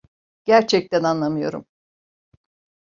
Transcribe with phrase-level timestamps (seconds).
[0.45, 1.65] Gerçekten anlamıyorum.